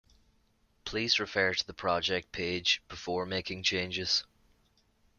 Please 0.83 1.19
refer 1.19 1.53
to 1.53 1.63
the 1.67 1.75
project 1.75 2.31
page, 2.31 2.81
before 2.87 3.23
making 3.23 3.61
changes. 3.61 4.23